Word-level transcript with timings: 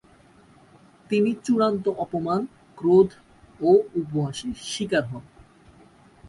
তিনি 1.09 1.31
চূড়ান্ত 1.43 1.85
অপমান, 1.97 2.41
ক্রোধ 2.77 3.09
ও 3.59 3.71
উপহাসের 3.95 4.55
শিকার 4.63 5.03
হন। 5.05 5.23